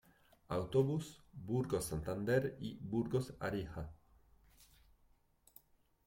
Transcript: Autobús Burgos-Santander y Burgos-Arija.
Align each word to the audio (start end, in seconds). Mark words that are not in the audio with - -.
Autobús 0.47 1.21
Burgos-Santander 1.31 2.57
y 2.59 2.79
Burgos-Arija. 2.81 3.91